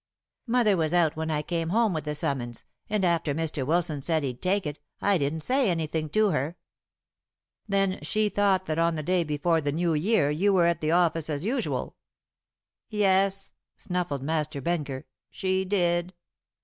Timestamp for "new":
9.71-9.93